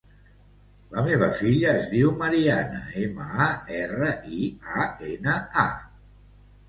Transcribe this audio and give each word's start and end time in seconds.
La 0.93 1.01
meva 1.07 1.27
filla 1.41 1.67
es 1.81 1.91
diu 1.91 2.09
Mariana: 2.23 2.81
ema, 3.03 3.27
a, 3.47 3.49
erra, 3.83 4.09
i, 4.39 4.49
a, 4.85 4.89
ena, 5.11 5.37
a. 5.67 5.71